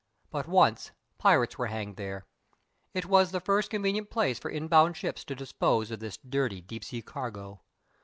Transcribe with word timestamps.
But 0.31 0.47
once 0.47 0.89
pirates 1.19 1.59
were 1.59 1.67
hanged 1.67 1.95
there. 1.95 2.25
It 2.95 3.05
was 3.05 3.29
the 3.29 3.39
first 3.39 3.69
convenient 3.69 4.09
place 4.09 4.39
for 4.39 4.49
inbound 4.49 4.97
ships 4.97 5.23
to 5.25 5.35
dispose 5.35 5.91
of 5.91 5.99
this 5.99 6.17
dirty, 6.27 6.59
deep 6.59 6.83
sea 6.83 7.03
cargo. 7.03 7.61